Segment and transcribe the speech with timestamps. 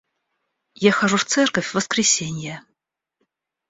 [0.85, 2.63] Я хожу в церковь в воскресенье.